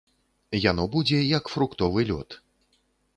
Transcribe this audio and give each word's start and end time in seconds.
Яно 0.61 0.85
будзе, 0.95 1.19
як 1.37 1.51
фруктовы 1.57 2.07
лёд. 2.13 2.29